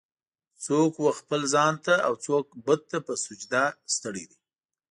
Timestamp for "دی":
4.29-4.39